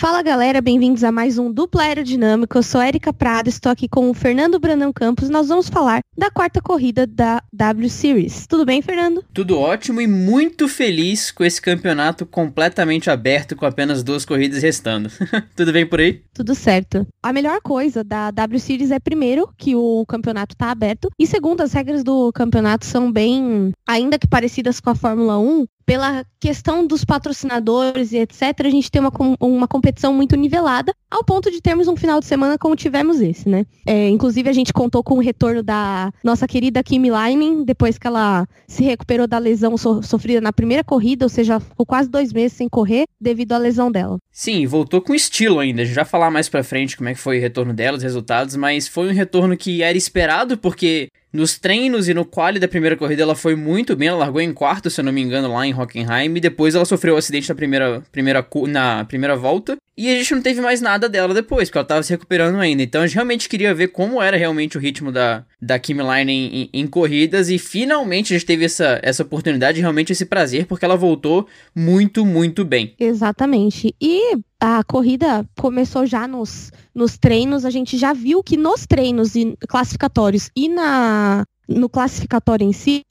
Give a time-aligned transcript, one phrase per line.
[0.00, 2.56] Fala galera, bem-vindos a mais um Dupla Aerodinâmica.
[2.56, 5.28] Eu sou Erika Prado, estou aqui com o Fernando Brandão Campos.
[5.28, 8.46] Nós vamos falar da quarta corrida da W Series.
[8.46, 9.22] Tudo bem, Fernando?
[9.34, 15.10] Tudo ótimo e muito feliz com esse campeonato completamente aberto com apenas duas corridas restando.
[15.54, 16.22] Tudo bem por aí?
[16.32, 17.06] Tudo certo.
[17.22, 21.60] A melhor coisa da W Series é primeiro que o campeonato está aberto e segundo
[21.60, 26.86] as regras do campeonato são bem, ainda que parecidas com a Fórmula 1, pela questão
[26.86, 29.10] dos patrocinadores e etc., a gente tem uma,
[29.40, 33.48] uma competição muito nivelada, ao ponto de termos um final de semana como tivemos esse,
[33.48, 33.66] né?
[33.84, 38.06] É, inclusive, a gente contou com o retorno da nossa querida Kimi Leinen, depois que
[38.06, 42.32] ela se recuperou da lesão so sofrida na primeira corrida, ou seja, ficou quase dois
[42.32, 44.16] meses sem correr devido à lesão dela.
[44.30, 45.82] Sim, voltou com estilo ainda.
[45.82, 48.02] A gente vai falar mais pra frente como é que foi o retorno dela, os
[48.04, 52.68] resultados, mas foi um retorno que era esperado, porque nos treinos e no quali da
[52.68, 55.52] primeira corrida ela foi muito bem, ela largou em quarto, se eu não me engano,
[55.52, 59.76] lá em Hockenheim, e depois ela sofreu um acidente na primeira, primeira, na primeira volta,
[59.96, 62.82] e a gente não teve mais nada dela depois, porque ela tava se recuperando ainda.
[62.82, 66.32] Então a gente realmente queria ver como era realmente o ritmo da, da Kimi Line
[66.32, 70.66] em, em, em, corridas, e finalmente a gente teve essa, essa oportunidade, realmente esse prazer,
[70.66, 72.94] porque ela voltou muito, muito bem.
[72.98, 73.94] Exatamente.
[74.00, 79.34] E a corrida começou já nos, nos treinos, a gente já viu que nos treinos
[79.34, 83.04] e classificatórios e na no classificatório em si,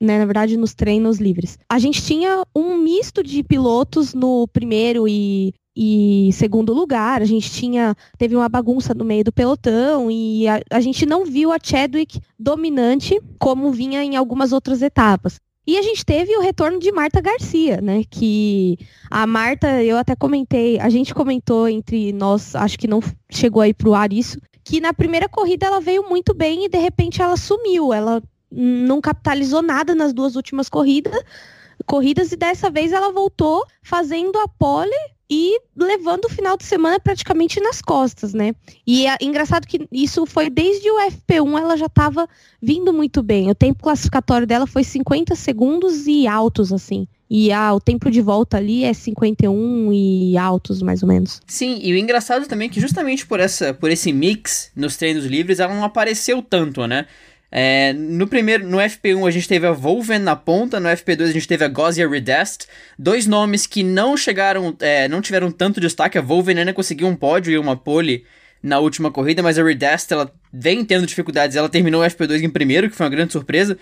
[0.00, 5.08] né, na verdade nos treinos livres, a gente tinha um misto de pilotos no primeiro
[5.08, 10.46] e, e segundo lugar, a gente tinha teve uma bagunça no meio do pelotão e
[10.46, 15.40] a, a gente não viu a Chadwick dominante como vinha em algumas outras etapas.
[15.66, 18.02] E a gente teve o retorno de Marta Garcia, né?
[18.10, 18.78] Que
[19.10, 23.72] a Marta, eu até comentei, a gente comentou entre nós, acho que não chegou aí
[23.72, 27.36] pro ar isso, que na primeira corrida ela veio muito bem e de repente ela
[27.36, 27.92] sumiu.
[27.92, 31.18] Ela não capitalizou nada nas duas últimas corridas,
[31.86, 37.00] corridas e dessa vez ela voltou fazendo a pole e levando o final de semana
[37.00, 38.54] praticamente nas costas, né?
[38.86, 42.28] E é engraçado que isso foi desde o FP1, ela já estava
[42.60, 43.50] vindo muito bem.
[43.50, 47.06] O tempo classificatório dela foi 50 segundos e altos, assim.
[47.28, 51.40] E ah, o tempo de volta ali é 51 e altos, mais ou menos.
[51.46, 55.24] Sim, e o engraçado também é que justamente por, essa, por esse mix nos treinos
[55.24, 57.06] livres, ela não apareceu tanto, né?
[57.56, 61.32] É, no primeiro, no FP1 a gente teve a Volven na ponta, no FP2 a
[61.32, 62.66] gente teve a Gozia Redest,
[62.98, 66.18] dois nomes que não chegaram, é, não tiveram tanto destaque.
[66.18, 68.24] A Volven ainda conseguiu um pódio e uma pole
[68.60, 71.56] na última corrida, mas a Redest ela vem tendo dificuldades.
[71.56, 73.78] Ela terminou o FP2 em primeiro, que foi uma grande surpresa.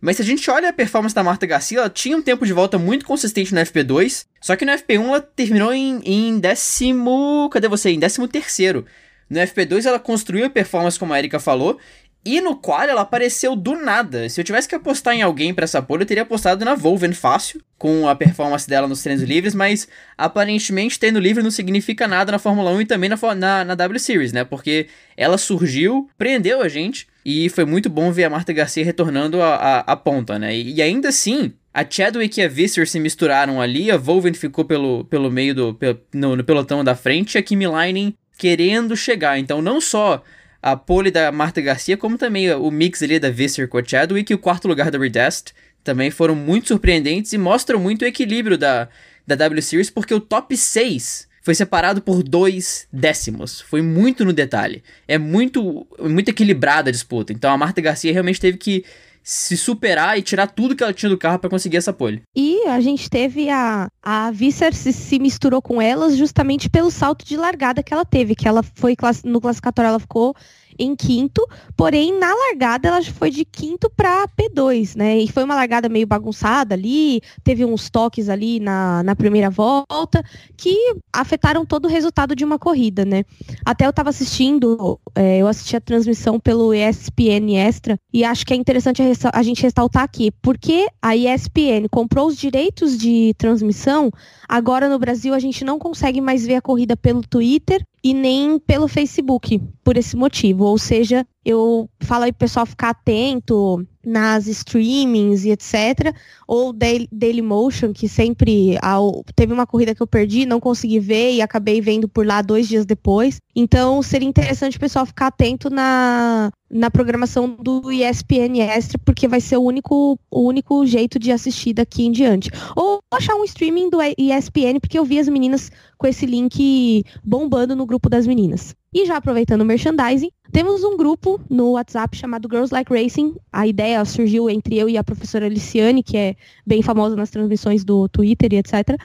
[0.00, 2.52] Mas se a gente olha a performance da Marta Garcia, ela tinha um tempo de
[2.52, 7.50] volta muito consistente no FP2, só que no FP1 ela terminou em, em décimo.
[7.50, 7.90] Cadê você?
[7.90, 8.86] Em décimo terceiro.
[9.28, 11.80] No FP2 ela construiu a performance, como a Erika falou,
[12.26, 14.28] e no qual ela apareceu do nada.
[14.28, 17.12] Se eu tivesse que apostar em alguém para essa pole, eu teria apostado na Volven
[17.12, 19.86] fácil, com a performance dela nos treinos livres, mas
[20.18, 24.00] aparentemente treino livre não significa nada na Fórmula 1 e também na, na, na W
[24.00, 24.42] Series, né?
[24.42, 29.40] Porque ela surgiu, prendeu a gente, e foi muito bom ver a Marta Garcia retornando
[29.40, 30.52] a ponta, né?
[30.52, 34.64] E, e, ainda assim, a Chadwick e a Visser se misturaram ali, a Volven ficou
[34.64, 35.74] pelo, pelo meio do.
[35.74, 39.38] Pelo, no, no pelotão da frente, e a Kimi Leinen querendo chegar.
[39.38, 40.22] Então, não só
[40.62, 44.32] a pole da Marta Garcia, como também o mix ali da Visser com a Chadwick
[44.32, 45.52] e o quarto lugar da Redest
[45.86, 48.88] também foram muito surpreendentes e mostram muito o equilíbrio da,
[49.24, 53.60] da W Series, porque o top 6 foi separado por dois décimos.
[53.60, 54.82] Foi muito no detalhe.
[55.06, 57.32] É muito, muito equilibrada a disputa.
[57.32, 58.84] Então a Marta Garcia realmente teve que
[59.28, 62.22] se superar e tirar tudo que ela tinha do carro para conseguir essa pole.
[62.34, 67.26] E a gente teve a a Visser se, se, misturou com elas justamente pelo salto
[67.26, 68.94] de largada que ela teve, que ela foi
[69.24, 70.32] no classificatório ela ficou
[70.78, 75.18] em quinto, porém na largada ela foi de quinto para P2, né?
[75.18, 80.24] E foi uma largada meio bagunçada ali, teve uns toques ali na, na primeira volta
[80.56, 83.24] que afetaram todo o resultado de uma corrida, né?
[83.64, 88.52] Até eu estava assistindo, é, eu assisti a transmissão pelo ESPN Extra e acho que
[88.52, 94.10] é interessante a, a gente ressaltar aqui, porque a ESPN comprou os direitos de transmissão,
[94.48, 98.56] agora no Brasil a gente não consegue mais ver a corrida pelo Twitter e nem
[98.56, 100.64] pelo Facebook, por esse motivo.
[100.64, 106.12] Ou seja, eu falo aí pro pessoal ficar atento nas streamings e etc.
[106.46, 111.34] Ou Daily, Motion, que sempre ao, teve uma corrida que eu perdi, não consegui ver
[111.34, 113.38] e acabei vendo por lá dois dias depois.
[113.54, 119.40] Então seria interessante o pessoal ficar atento na, na programação do ESPN Extra, porque vai
[119.40, 122.50] ser o único, o único jeito de assistir daqui em diante.
[122.74, 127.76] Ou achar um streaming do ESPN, porque eu vi as meninas com esse link bombando
[127.76, 128.74] no grupo das meninas.
[128.96, 133.36] E já aproveitando o merchandising, temos um grupo no WhatsApp chamado Girls Like Racing.
[133.52, 136.34] A ideia surgiu entre eu e a professora Liciane, que é
[136.66, 138.98] bem famosa nas transmissões do Twitter e etc.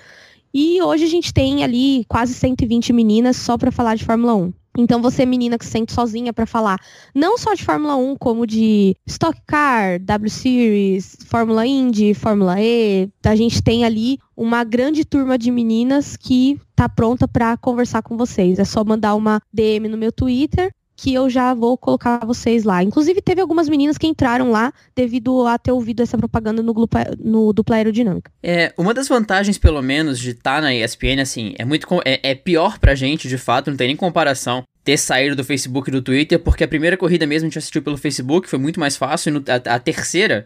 [0.53, 4.53] E hoje a gente tem ali quase 120 meninas só para falar de Fórmula 1.
[4.77, 6.79] Então você menina que se sente sozinha para falar,
[7.13, 13.09] não só de Fórmula 1, como de Stock Car, W Series, Fórmula Indy, Fórmula E,
[13.23, 18.17] a gente tem ali uma grande turma de meninas que tá pronta para conversar com
[18.17, 18.59] vocês.
[18.59, 20.71] É só mandar uma DM no meu Twitter
[21.01, 22.83] que eu já vou colocar vocês lá.
[22.83, 26.75] Inclusive, teve algumas meninas que entraram lá devido a ter ouvido essa propaganda no,
[27.17, 28.31] no dupla aerodinâmica.
[28.43, 32.19] É, uma das vantagens, pelo menos, de estar tá na ESPN, assim, é muito é,
[32.21, 35.91] é pior pra gente, de fato, não tem nem comparação ter saído do Facebook e
[35.91, 38.95] do Twitter, porque a primeira corrida mesmo a gente assistiu pelo Facebook, foi muito mais
[38.95, 40.45] fácil, e a, a terceira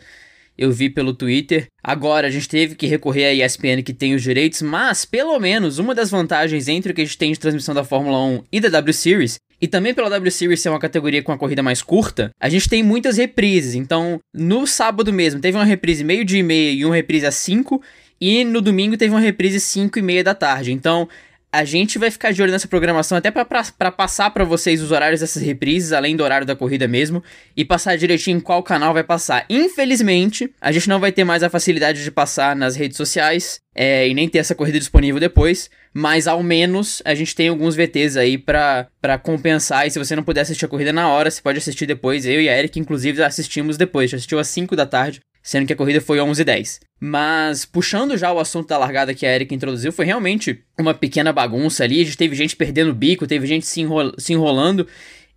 [0.58, 1.68] eu vi pelo Twitter.
[1.84, 5.80] Agora a gente teve que recorrer à ESPN que tem os direitos, mas pelo menos
[5.80, 8.60] uma das vantagens entre o que a gente tem de transmissão da Fórmula 1 e
[8.60, 11.82] da W Series e também pela W Series ser uma categoria com uma corrida mais
[11.82, 13.74] curta, a gente tem muitas reprises.
[13.74, 17.36] Então, no sábado mesmo, teve uma reprise meio dia e meia e uma reprise às
[17.36, 17.82] 5.
[18.20, 20.72] E no domingo teve uma reprise 5 e meia da tarde.
[20.72, 21.08] Então,
[21.56, 25.22] a gente vai ficar de olho nessa programação até para passar para vocês os horários
[25.22, 27.24] dessas reprises, além do horário da corrida mesmo,
[27.56, 29.46] e passar direitinho em qual canal vai passar.
[29.50, 34.08] Infelizmente, a gente não vai ter mais a facilidade de passar nas redes sociais é,
[34.08, 38.18] e nem ter essa corrida disponível depois, mas ao menos a gente tem alguns VTs
[38.18, 38.90] aí para
[39.24, 39.88] compensar.
[39.88, 42.26] E se você não puder assistir a corrida na hora, você pode assistir depois.
[42.26, 44.10] Eu e a Eric, inclusive, assistimos depois.
[44.12, 46.80] Já assistiu às 5 da tarde sendo que a corrida foi 11:10.
[47.00, 51.32] Mas puxando já o assunto da largada que a Erika introduziu, foi realmente uma pequena
[51.32, 52.02] bagunça ali.
[52.02, 53.86] A gente teve gente perdendo o bico, teve gente se,
[54.18, 54.88] se enrolando.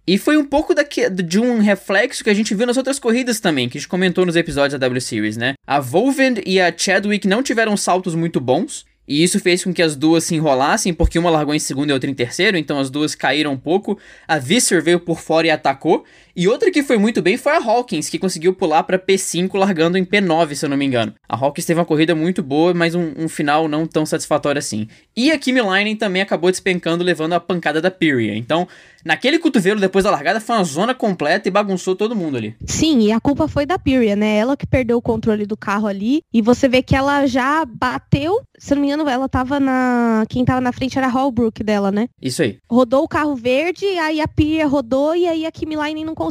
[0.06, 3.38] E foi um pouco daqui, de um reflexo que a gente viu nas outras corridas
[3.38, 5.52] também, que a gente comentou nos episódios da W Series, né?
[5.66, 9.80] A Volvend e a Chadwick não tiveram saltos muito bons, e isso fez com que
[9.80, 12.90] as duas se enrolassem, porque uma largou em segundo e outra em terceiro, então as
[12.90, 13.98] duas caíram um pouco.
[14.26, 16.04] A Visser veio por fora e atacou.
[16.38, 19.98] E outra que foi muito bem foi a Hawkins, que conseguiu pular para P5 largando
[19.98, 21.12] em P9, se eu não me engano.
[21.28, 24.86] A Hawkins teve uma corrida muito boa, mas um, um final não tão satisfatório assim.
[25.16, 28.36] E a Kimi Leinen também acabou despencando, levando a pancada da Pyria.
[28.36, 28.68] Então,
[29.04, 32.54] naquele cotovelo depois da largada foi uma zona completa e bagunçou todo mundo ali.
[32.64, 34.36] Sim, e a culpa foi da Pyria, né?
[34.36, 36.20] Ela que perdeu o controle do carro ali.
[36.32, 40.24] E você vê que ela já bateu, se não me engano, ela tava na.
[40.28, 42.06] Quem tava na frente era a Holbrook dela, né?
[42.22, 42.58] Isso aí.
[42.70, 46.27] Rodou o carro verde, aí a Pyria rodou e aí a Kimi Line não conseguiu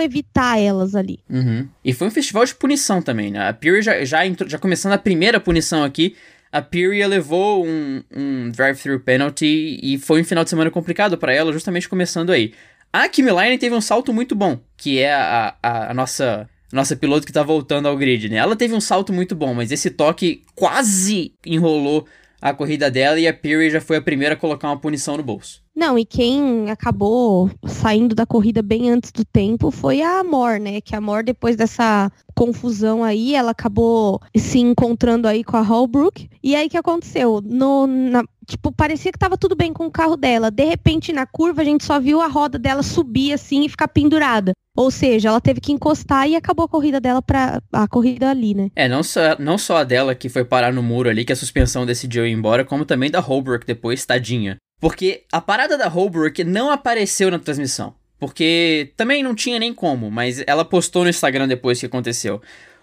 [0.00, 1.20] evitar elas ali.
[1.28, 1.68] Uhum.
[1.84, 3.48] E foi um festival de punição também, né?
[3.48, 6.14] A Pyria já, já, já começando a primeira punição aqui
[6.52, 11.32] a Pyria levou um, um drive-thru penalty e foi um final de semana complicado para
[11.32, 12.52] ela, justamente começando aí.
[12.92, 16.94] A Kimi Line teve um salto muito bom, que é a, a, a nossa nossa
[16.94, 18.36] piloto que tá voltando ao grid, né?
[18.36, 22.06] Ela teve um salto muito bom, mas esse toque quase enrolou
[22.40, 25.22] a corrida dela e a Piri já foi a primeira a colocar uma punição no
[25.22, 25.62] bolso.
[25.80, 30.78] Não, e quem acabou saindo da corrida bem antes do tempo foi a Amor, né?
[30.82, 36.28] Que a Amor, depois dessa confusão aí, ela acabou se encontrando aí com a Holbrook.
[36.42, 37.40] E aí que aconteceu?
[37.42, 40.50] No, na, tipo, parecia que tava tudo bem com o carro dela.
[40.50, 43.88] De repente, na curva, a gente só viu a roda dela subir assim e ficar
[43.88, 44.52] pendurada.
[44.76, 48.54] Ou seja, ela teve que encostar e acabou a corrida dela para a corrida ali,
[48.54, 48.70] né?
[48.76, 51.36] É, não só, não só a dela que foi parar no muro ali, que a
[51.36, 54.58] suspensão decidiu ir embora, como também da Holbrook depois, tadinha.
[54.80, 57.94] Porque a parada da Holbrook não apareceu na transmissão.
[58.18, 62.40] Porque também não tinha nem como, mas ela postou no Instagram depois que aconteceu.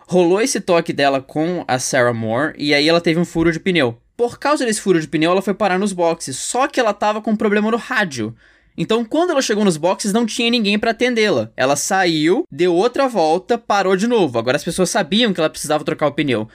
[0.08, 3.60] Rolou esse toque dela com a Sarah Moore e aí ela teve um furo de
[3.60, 4.00] pneu.
[4.16, 7.22] Por causa desse furo de pneu, ela foi parar nos boxes, só que ela tava
[7.22, 8.36] com um problema no rádio.
[8.76, 11.52] Então, quando ela chegou nos boxes, não tinha ninguém para atendê-la.
[11.58, 14.38] Ela saiu, deu outra volta, parou de novo.
[14.38, 16.48] Agora as pessoas sabiam que ela precisava trocar o pneu.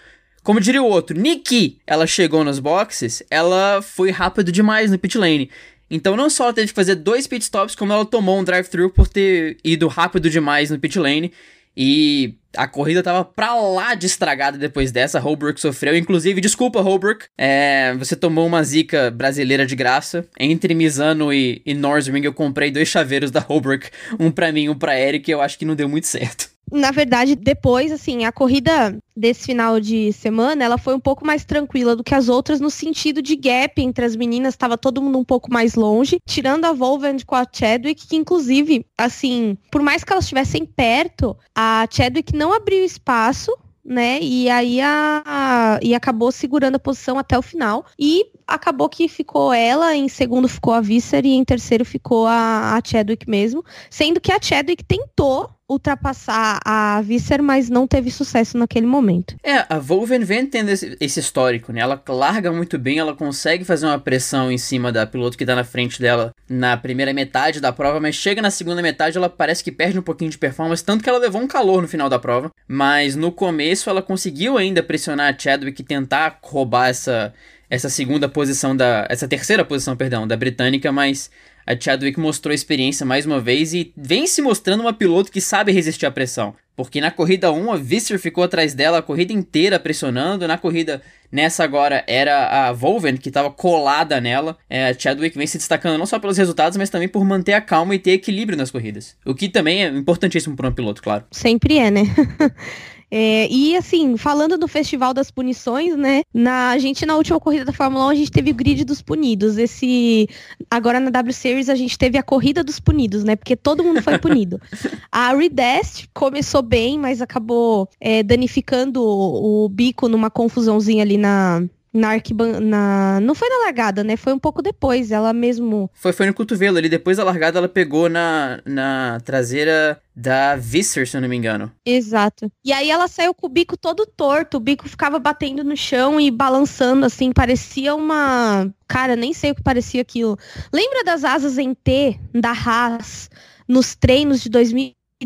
[0.43, 5.17] Como diria o outro, Nikki, ela chegou nos boxes, ela foi rápido demais no pit
[5.17, 5.49] lane.
[5.89, 8.91] Então não só ela teve que fazer dois pit stops, como ela tomou um drive-thru
[8.91, 11.31] por ter ido rápido demais no pit lane.
[11.77, 15.19] E a corrida tava pra lá de estragada depois dessa.
[15.19, 15.97] Holbrook sofreu.
[15.97, 17.27] Inclusive, desculpa, Holbrook.
[17.39, 20.27] É, você tomou uma zica brasileira de graça.
[20.39, 23.89] Entre Misano e, e Norsring, eu comprei dois chaveiros da Holbrook.
[24.19, 25.31] Um pra mim, um pra Eric.
[25.31, 29.45] E eu acho que não deu muito certo na verdade, depois, assim, a corrida desse
[29.45, 33.21] final de semana, ela foi um pouco mais tranquila do que as outras no sentido
[33.21, 37.25] de gap entre as meninas, estava todo mundo um pouco mais longe, tirando a Volvend
[37.27, 42.55] com a Chadwick, que inclusive, assim, por mais que elas estivessem perto, a Chadwick não
[42.55, 43.53] abriu espaço
[43.85, 44.21] né?
[44.23, 47.85] E aí a, a, e acabou segurando a posição até o final.
[47.99, 52.77] E acabou que ficou ela, em segundo ficou a Visser e em terceiro ficou a,
[52.77, 53.65] a Chadwick mesmo.
[53.91, 59.37] Sendo que a Chadwick tentou ultrapassar a Visser, mas não teve sucesso naquele momento.
[59.43, 61.81] É, a Volven vem tendo esse, esse, histórico, né?
[61.81, 65.55] Ela larga muito bem, ela consegue fazer uma pressão em cima da piloto que tá
[65.55, 69.65] na frente dela na primeira metade da prova, mas chega na segunda metade ela parece
[69.65, 72.19] que perde um pouquinho de performance, tanto que ela levou um calor no final da
[72.19, 77.33] prova, mas no começo ela conseguiu ainda pressionar a Chadwick e tentar roubar essa
[77.73, 79.07] essa segunda posição da.
[79.09, 81.31] essa terceira posição, perdão, da britânica, mas
[81.67, 85.73] a Chadwick mostrou experiência mais uma vez e vem se mostrando uma piloto que sabe
[85.73, 86.55] resistir à pressão.
[86.75, 91.03] Porque na corrida 1 a Visser ficou atrás dela a corrida inteira pressionando, na corrida
[91.31, 94.57] nessa agora era a Volven que estava colada nela.
[94.69, 97.61] É, a Chadwick vem se destacando não só pelos resultados, mas também por manter a
[97.61, 99.17] calma e ter equilíbrio nas corridas.
[99.25, 101.25] O que também é importantíssimo para um piloto, claro.
[101.31, 102.03] Sempre é, né?
[103.15, 106.23] É, e assim, falando do Festival das Punições, né?
[106.33, 109.03] Na, a gente, na última corrida da Fórmula 1, a gente teve o grid dos
[109.03, 109.59] punidos.
[109.59, 110.27] Esse.
[110.71, 113.37] Agora na W Series a gente teve a corrida dos punidos, né?
[113.37, 114.59] Porque todo mundo foi punido.
[115.13, 121.63] a Redest começou bem, mas acabou é, danificando o, o bico numa confusãozinha ali na,
[121.93, 122.61] na arquiban...
[122.61, 124.17] na não foi na largada, né?
[124.17, 127.69] Foi um pouco depois, ela mesmo Foi foi no cotovelo ali, depois da largada ela
[127.69, 131.73] pegou na, na traseira da Visser, se eu não me engano.
[131.85, 132.51] Exato.
[132.65, 136.21] E aí ela saiu com o bico todo torto, o bico ficava batendo no chão
[136.21, 140.39] e balançando assim, parecia uma, cara, nem sei o que parecia aquilo.
[140.73, 143.31] Lembra das asas em T da Haas
[143.69, 144.51] nos treinos de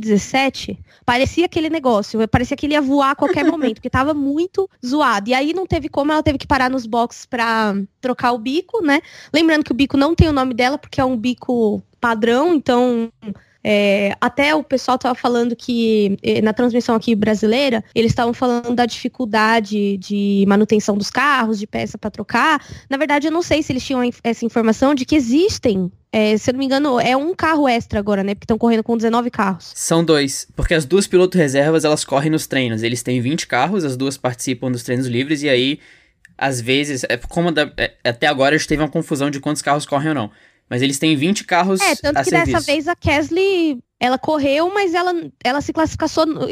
[0.01, 0.79] 2017?
[1.05, 5.31] Parecia aquele negócio, parecia que ele ia voar a qualquer momento, porque tava muito zoado.
[5.31, 8.85] E aí não teve como, ela teve que parar nos boxes pra trocar o bico,
[8.85, 9.01] né?
[9.33, 13.11] Lembrando que o bico não tem o nome dela, porque é um bico padrão, então
[13.69, 18.77] é, até o pessoal estava falando que eh, na transmissão aqui brasileira, eles estavam falando
[18.77, 22.65] da dificuldade de manutenção dos carros, de peça para trocar.
[22.89, 25.91] Na verdade, eu não sei se eles tinham essa informação de que existem.
[26.13, 28.37] É, se eu não me engano, é um carro extra agora, né?
[28.37, 29.73] Porque estão correndo com 19 carros.
[29.75, 32.85] São dois, porque as duas pilotos reservas elas correm nos treinos.
[32.85, 35.81] Eles têm 20 carros, as duas participam dos treinos livres e aí
[36.39, 39.63] às vezes, é como da, é, até agora a gente teve uma confusão de quantos
[39.63, 40.31] carros correm ou não.
[40.69, 42.53] Mas eles têm 20 carros É, tanto que serviço.
[42.53, 46.09] dessa vez a Kesley, ela correu, mas ela, ela se classificou,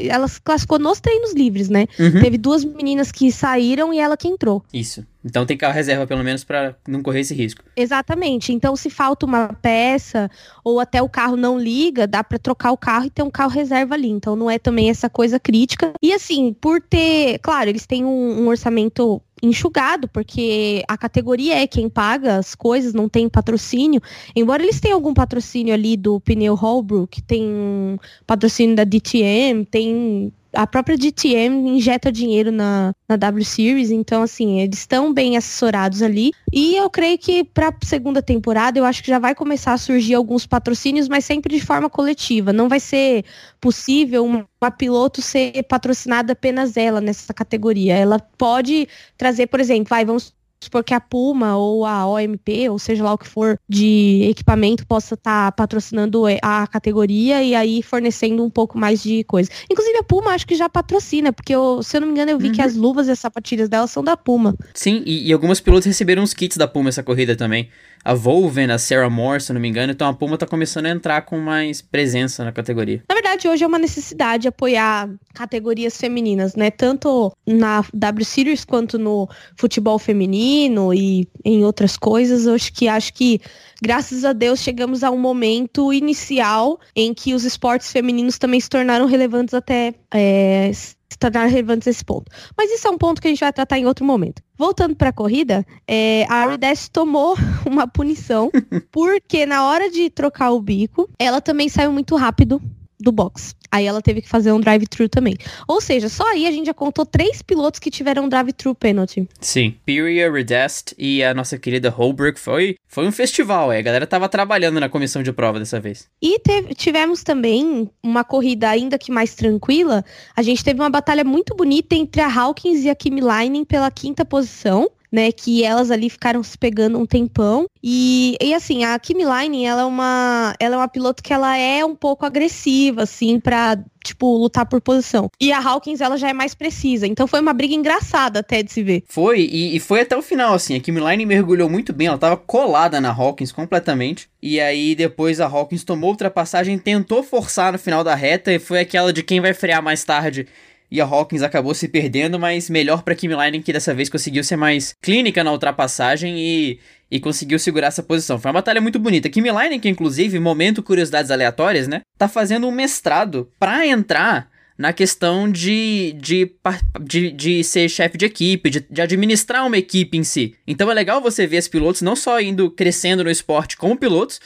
[0.08, 1.86] ela se classificou nos treinos livres, né?
[1.98, 2.20] Uhum.
[2.20, 4.64] Teve duas meninas que saíram e ela que entrou.
[4.72, 5.04] Isso.
[5.24, 7.64] Então tem carro reserva pelo menos pra não correr esse risco.
[7.76, 8.52] Exatamente.
[8.52, 10.30] Então, se falta uma peça
[10.62, 13.50] ou até o carro não liga, dá pra trocar o carro e ter um carro
[13.50, 14.08] reserva ali.
[14.08, 15.92] Então, não é também essa coisa crítica.
[16.02, 21.66] E assim, por ter, claro, eles têm um, um orçamento enxugado, porque a categoria é
[21.66, 24.00] quem paga as coisas, não tem patrocínio.
[24.34, 30.66] Embora eles tenham algum patrocínio ali do pneu Holbrook, tem patrocínio da DTM, tem a
[30.66, 36.32] própria DTM injeta dinheiro na, na W Series, então assim, eles estão bem assessorados ali.
[36.52, 39.78] E eu creio que para a segunda temporada eu acho que já vai começar a
[39.78, 42.52] surgir alguns patrocínios, mas sempre de forma coletiva.
[42.52, 43.24] Não vai ser
[43.60, 47.94] possível uma, uma piloto ser patrocinada apenas ela nessa categoria.
[47.96, 50.32] Ela pode trazer, por exemplo, vai, vamos
[50.64, 54.86] supor que a Puma ou a OMP, ou seja lá o que for de equipamento,
[54.86, 59.50] possa estar patrocinando a categoria e aí fornecendo um pouco mais de coisa.
[59.70, 62.38] Inclusive a Puma acho que já patrocina, porque eu, se eu não me engano eu
[62.38, 62.52] vi Uhum.
[62.52, 64.54] que as luvas e as sapatilhas dela são da Puma.
[64.74, 67.68] Sim, e, e algumas pilotos receberam os kits da Puma essa corrida também.
[68.04, 69.92] A Volven, a Sarah Moore, se não me engano.
[69.92, 73.02] Então a Puma tá começando a entrar com mais presença na categoria.
[73.08, 76.70] Na verdade, hoje é uma necessidade apoiar categorias femininas, né?
[76.70, 82.46] Tanto na W Series quanto no futebol feminino e em outras coisas.
[82.46, 83.40] Eu acho que acho que,
[83.82, 88.68] graças a Deus, chegamos a um momento inicial em que os esportes femininos também se
[88.68, 92.30] tornaram relevantes até é, se tornaram relevantes esse ponto.
[92.56, 94.42] Mas isso é um ponto que a gente vai tratar em outro momento.
[94.56, 98.50] Voltando para a corrida, é, a Arides tomou uma punição
[98.90, 102.60] porque na hora de trocar o bico, ela também saiu muito rápido
[103.00, 103.54] do box.
[103.74, 105.36] Aí ela teve que fazer um drive-thru também.
[105.66, 109.28] Ou seja, só aí a gente já contou três pilotos que tiveram um drive-thru penalty.
[109.40, 109.74] Sim.
[109.84, 113.72] Piria, Redest e a nossa querida Holbrook foi, foi um festival.
[113.72, 113.78] É.
[113.78, 116.08] A galera tava trabalhando na comissão de prova dessa vez.
[116.22, 120.04] E teve- tivemos também uma corrida ainda que mais tranquila.
[120.36, 123.90] A gente teve uma batalha muito bonita entre a Hawkins e a Kimi Leinen pela
[123.90, 124.88] quinta posição.
[125.14, 127.66] Né, que elas ali ficaram se pegando um tempão.
[127.80, 131.56] E, e assim, a Kimi Leinen, ela é uma ela é uma piloto que ela
[131.56, 135.30] é um pouco agressiva assim pra, tipo, lutar por posição.
[135.40, 137.06] E a Hawkins ela já é mais precisa.
[137.06, 139.04] Então foi uma briga engraçada até de se ver.
[139.06, 140.74] Foi, e, e foi até o final, assim.
[140.74, 144.28] A Kimi Line mergulhou muito bem, ela tava colada na Hawkins completamente.
[144.42, 148.80] E aí depois a Hawkins tomou ultrapassagem, tentou forçar no final da reta, e foi
[148.80, 150.48] aquela de quem vai frear mais tarde.
[150.94, 154.44] E a Hawkins acabou se perdendo, mas melhor pra Kimi Line que dessa vez conseguiu
[154.44, 156.78] ser mais clínica na ultrapassagem e,
[157.10, 158.38] e conseguiu segurar essa posição.
[158.38, 159.28] Foi uma batalha muito bonita.
[159.28, 162.02] Kimi Line, que inclusive, momento curiosidades aleatórias, né?
[162.16, 164.48] Tá fazendo um mestrado pra entrar
[164.78, 166.52] na questão de, de,
[167.00, 170.54] de, de ser chefe de equipe, de, de administrar uma equipe em si.
[170.64, 174.40] Então é legal você ver os pilotos não só indo crescendo no esporte como pilotos,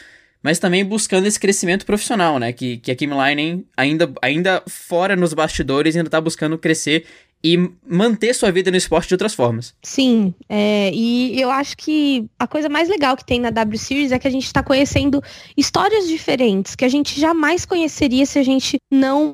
[0.48, 2.54] mas também buscando esse crescimento profissional, né?
[2.54, 7.04] Que, que a Kim Leinen, ainda, ainda fora nos bastidores, ainda tá buscando crescer
[7.44, 9.74] e manter sua vida no esporte de outras formas.
[9.82, 14.10] Sim, é, e eu acho que a coisa mais legal que tem na W Series
[14.10, 15.22] é que a gente está conhecendo
[15.54, 19.30] histórias diferentes que a gente jamais conheceria se a gente não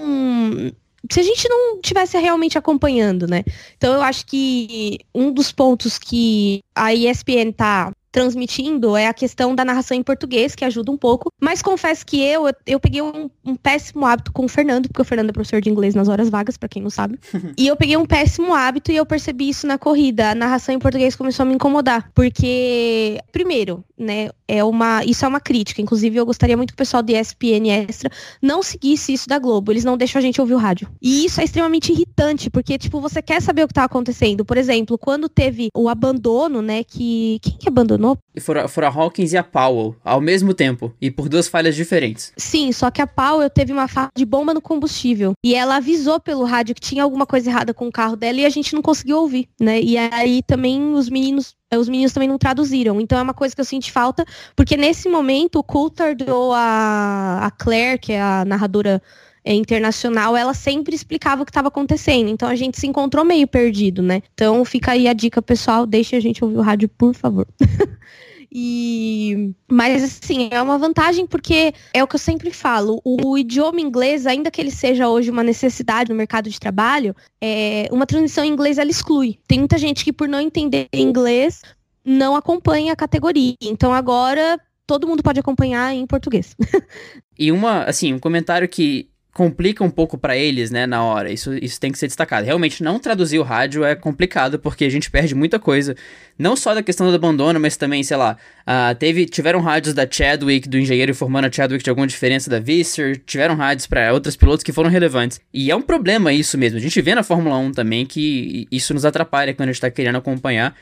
[1.08, 3.44] se a gente não tivesse realmente acompanhando, né?
[3.76, 9.56] Então eu acho que um dos pontos que a ESPN tá transmitindo é a questão
[9.56, 11.32] da narração em português, que ajuda um pouco.
[11.42, 15.02] Mas confesso que eu, eu, eu peguei um, um, péssimo hábito com o Fernando, porque
[15.02, 17.18] o Fernando é professor de inglês nas horas vagas, para quem não sabe.
[17.58, 20.30] e eu peguei um péssimo hábito e eu percebi isso na corrida.
[20.30, 22.08] A narração em português começou a me incomodar.
[22.14, 25.04] Porque, primeiro, né, é uma.
[25.04, 25.82] Isso é uma crítica.
[25.82, 29.72] Inclusive, eu gostaria muito que o pessoal do ESPN Extra não seguisse isso da Globo.
[29.72, 30.88] Eles não deixam a gente ouvir o rádio.
[31.02, 34.44] E isso é extremamente irritante, porque, tipo, você quer saber o que tá acontecendo.
[34.44, 36.84] Por exemplo, quando teve o abandono, né?
[36.84, 37.40] Que.
[37.42, 38.03] Quem que abandonou?
[38.34, 41.74] E foram, foram a Hawkins e a Powell ao mesmo tempo, e por duas falhas
[41.74, 42.32] diferentes.
[42.36, 45.32] Sim, só que a Powell teve uma falha de bomba no combustível.
[45.44, 48.44] E ela avisou pelo rádio que tinha alguma coisa errada com o carro dela e
[48.44, 49.80] a gente não conseguiu ouvir, né?
[49.80, 53.00] E aí também os meninos os meninos também não traduziram.
[53.00, 57.46] Então é uma coisa que eu senti falta, porque nesse momento o Coulter deu a,
[57.46, 59.02] a Claire, que é a narradora
[59.44, 62.28] é, internacional, ela sempre explicava o que estava acontecendo.
[62.28, 64.22] Então a gente se encontrou meio perdido, né?
[64.32, 67.46] Então fica aí a dica, pessoal, deixe a gente ouvir o rádio, por favor.
[68.56, 73.80] E mas assim, é uma vantagem porque é o que eu sempre falo, o, idioma
[73.80, 78.44] inglês, ainda que ele seja hoje uma necessidade no mercado de trabalho, é, uma transmissão
[78.44, 79.40] em inglês ela exclui.
[79.48, 81.62] Tem muita gente que por não entender inglês
[82.04, 83.56] não acompanha a categoria.
[83.60, 86.54] Então agora todo mundo pode acompanhar em português.
[87.36, 91.30] e uma, assim, um comentário que complica um pouco para eles, né, na hora.
[91.30, 92.44] Isso, isso tem que ser destacado.
[92.44, 95.96] Realmente, não traduzir o rádio é complicado, porque a gente perde muita coisa.
[96.38, 100.06] Não só da questão do abandono, mas também, sei lá, uh, teve, tiveram rádios da
[100.08, 104.36] Chadwick, do engenheiro informando a Chadwick de alguma diferença da Visser, tiveram rádios para outros
[104.36, 105.40] pilotos que foram relevantes.
[105.52, 106.78] E é um problema isso mesmo.
[106.78, 109.90] A gente vê na Fórmula 1 também que isso nos atrapalha quando a gente tá
[109.90, 110.76] querendo acompanhar.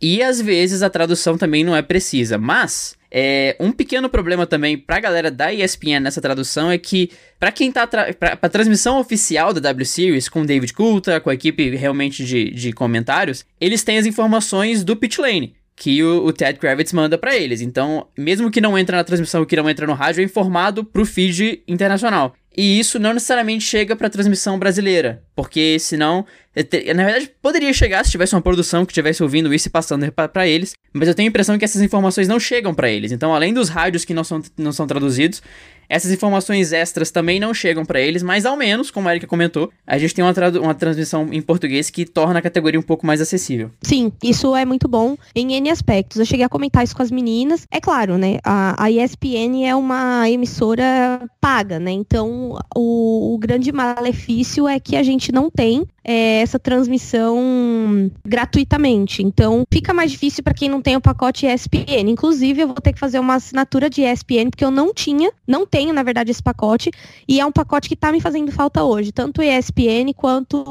[0.00, 4.76] E às vezes a tradução também não é precisa, mas é, um pequeno problema também
[4.76, 7.86] pra galera da ESPN nessa tradução é que, para quem tá.
[7.86, 12.24] Tra pra, pra transmissão oficial da W Series, com David Coulter, com a equipe realmente
[12.24, 16.92] de, de comentários, eles têm as informações do pit lane que o, o, Ted Kravitz
[16.92, 17.60] manda para eles.
[17.60, 21.06] Então, mesmo que não entra na transmissão, que não entra no rádio, é informado pro
[21.06, 22.34] feed internacional.
[22.60, 28.10] E isso não necessariamente chega para transmissão brasileira, porque senão, na verdade, poderia chegar se
[28.10, 31.30] tivesse uma produção que estivesse ouvindo isso e passando para eles, mas eu tenho a
[31.30, 33.12] impressão que essas informações não chegam para eles.
[33.12, 35.40] Então, além dos rádios que não são, não são traduzidos,
[35.88, 39.70] essas informações extras também não chegam para eles, mas ao menos, como a Erika comentou,
[39.86, 43.20] a gente tem uma, uma transmissão em português que torna a categoria um pouco mais
[43.20, 43.70] acessível.
[43.82, 46.18] Sim, isso é muito bom em N aspectos.
[46.18, 47.66] Eu cheguei a comentar isso com as meninas.
[47.70, 48.38] É claro, né?
[48.44, 51.90] A, a ESPN é uma emissora paga, né?
[51.90, 59.22] Então, o, o grande malefício é que a gente não tem é, essa transmissão gratuitamente.
[59.22, 62.08] Então, fica mais difícil para quem não tem o pacote ESPN.
[62.08, 65.66] Inclusive, eu vou ter que fazer uma assinatura de ESPN, porque eu não tinha, não
[65.66, 66.90] tenho, na verdade, esse pacote.
[67.28, 70.64] E é um pacote que está me fazendo falta hoje, tanto o ESPN quanto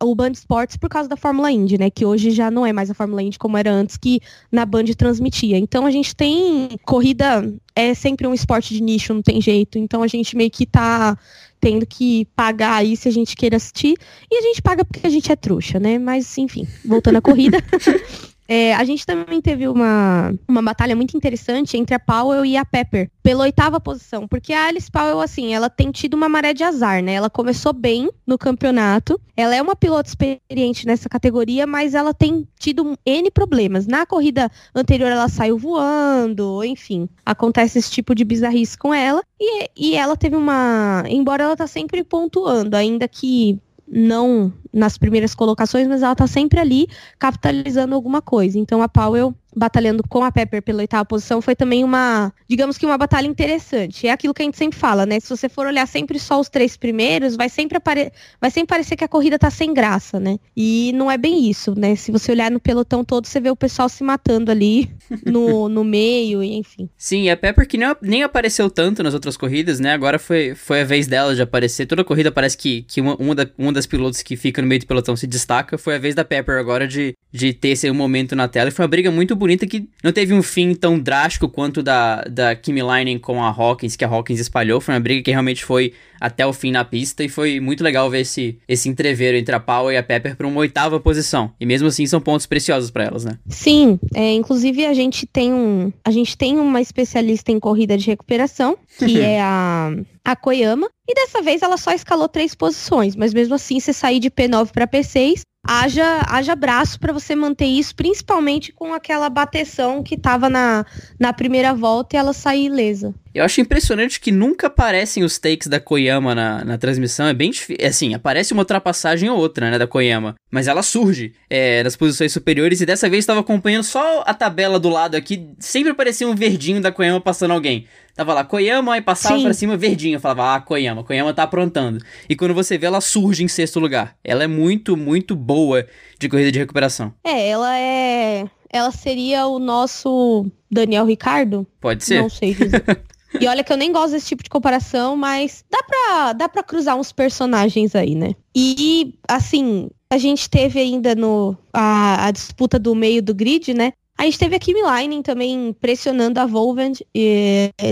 [0.00, 1.90] o Band Sports, por causa da Fórmula Indy, né?
[1.90, 4.20] Que hoje já não é mais a Fórmula Indy como era antes, que
[4.52, 5.58] na Band transmitia.
[5.58, 7.42] Então, a gente tem corrida
[7.78, 9.78] é sempre um esporte de nicho, não tem jeito.
[9.78, 11.16] Então a gente meio que tá
[11.60, 13.94] tendo que pagar aí se a gente queira assistir.
[14.28, 15.96] E a gente paga porque a gente é trouxa, né?
[15.96, 17.58] Mas, enfim, voltando à corrida.
[18.50, 22.64] É, a gente também teve uma, uma batalha muito interessante entre a Powell e a
[22.64, 26.64] Pepper, pela oitava posição, porque a Alice Powell, assim, ela tem tido uma maré de
[26.64, 27.12] azar, né?
[27.12, 32.48] Ela começou bem no campeonato, ela é uma piloto experiente nessa categoria, mas ela tem
[32.58, 33.86] tido N problemas.
[33.86, 39.68] Na corrida anterior, ela saiu voando, enfim, acontece esse tipo de bizarrice com ela, e,
[39.76, 41.04] e ela teve uma.
[41.06, 46.60] Embora ela tá sempre pontuando, ainda que não nas primeiras colocações, mas ela tá sempre
[46.60, 48.58] ali capitalizando alguma coisa.
[48.58, 52.86] Então a Powell batalhando com a Pepper pela oitava posição foi também uma, digamos que
[52.86, 54.06] uma batalha interessante.
[54.06, 55.18] É aquilo que a gente sempre fala, né?
[55.20, 58.96] Se você for olhar sempre só os três primeiros, vai sempre, apare vai sempre parecer
[58.96, 60.38] que a corrida tá sem graça, né?
[60.56, 61.96] E não é bem isso, né?
[61.96, 64.90] Se você olhar no pelotão todo, você vê o pessoal se matando ali
[65.26, 66.88] no, no meio, e enfim.
[66.96, 69.92] Sim, a Pepper que nem, nem apareceu tanto nas outras corridas, né?
[69.92, 71.86] Agora foi, foi a vez dela de aparecer.
[71.86, 74.80] Toda corrida parece que, que uma, uma, da, uma das pilotos que fica no meio
[74.80, 75.78] do pelotão se destaca.
[75.78, 78.68] Foi a vez da Pepper agora de, de ter esse momento na tela.
[78.68, 82.22] E foi uma briga muito bonita que não teve um fim tão drástico quanto da,
[82.22, 84.80] da Kimi Leinen com a Hawkins, que a Hawkins espalhou.
[84.80, 88.08] Foi uma briga que realmente foi até o fim na pista e foi muito legal
[88.10, 91.52] ver esse, esse entreveiro entre a Paul e a Pepper para uma oitava posição.
[91.60, 93.38] E mesmo assim são pontos preciosos para elas, né?
[93.48, 98.06] Sim, é, inclusive a gente tem um, a gente tem uma especialista em corrida de
[98.06, 99.92] recuperação, que é a
[100.28, 104.20] a Koyama, e dessa vez ela só escalou três posições, mas mesmo assim, você sair
[104.20, 110.02] de P9 para P6, haja, haja braço para você manter isso, principalmente com aquela bateção
[110.02, 110.84] que estava na,
[111.18, 113.14] na primeira volta e ela sair ilesa.
[113.38, 117.28] Eu acho impressionante que nunca aparecem os takes da Koyama na, na transmissão.
[117.28, 117.76] É bem difícil.
[117.78, 120.34] É assim, aparece uma ultrapassagem ou outra, né, da Koyama.
[120.50, 124.80] Mas ela surge é, nas posições superiores e dessa vez estava acompanhando só a tabela
[124.80, 125.50] do lado aqui.
[125.60, 127.86] Sempre aparecia um verdinho da Koyama passando alguém.
[128.16, 129.44] Tava lá, Koyama, aí passava Sim.
[129.44, 130.16] pra cima, verdinho.
[130.16, 132.04] Eu falava, ah, Koyama, Koyama tá aprontando.
[132.28, 134.16] E quando você vê, ela surge em sexto lugar.
[134.24, 135.86] Ela é muito, muito boa
[136.18, 137.14] de corrida de recuperação.
[137.22, 138.46] É, ela é.
[138.68, 141.64] Ela seria o nosso Daniel Ricardo?
[141.80, 142.20] Pode ser.
[142.20, 142.82] Não sei dizer.
[143.40, 146.62] E olha que eu nem gosto desse tipo de comparação, mas dá pra, dá pra
[146.62, 148.34] cruzar uns personagens aí, né?
[148.54, 153.92] E, assim, a gente teve ainda no a, a disputa do meio do grid, né?
[154.16, 157.00] A gente teve a Kimi Leinen também pressionando a Volvent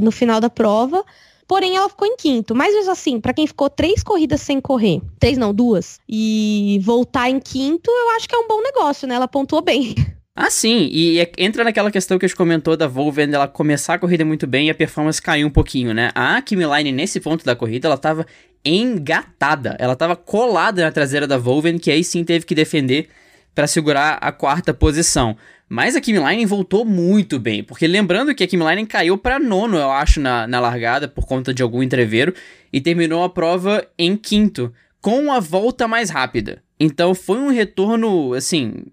[0.02, 1.04] no final da prova.
[1.46, 2.54] Porém, ela ficou em quinto.
[2.54, 7.30] Mas mesmo assim, para quem ficou três corridas sem correr, três não, duas, e voltar
[7.30, 9.14] em quinto, eu acho que é um bom negócio, né?
[9.14, 9.94] Ela pontuou bem.
[10.38, 13.94] Ah, sim, e é, entra naquela questão que a gente comentou da Volven ela começar
[13.94, 16.10] a corrida muito bem e a performance caiu um pouquinho, né?
[16.14, 18.26] A Kimi Line, nesse ponto da corrida, ela tava
[18.62, 23.08] engatada, ela tava colada na traseira da Volven, que aí sim teve que defender
[23.54, 25.38] para segurar a quarta posição.
[25.70, 29.38] Mas a Kimi Line voltou muito bem, porque lembrando que a Kimi Line caiu para
[29.38, 32.34] nono, eu acho, na, na largada, por conta de algum entreveiro,
[32.70, 34.70] e terminou a prova em quinto,
[35.00, 36.62] com a volta mais rápida.
[36.78, 38.84] Então foi um retorno, assim,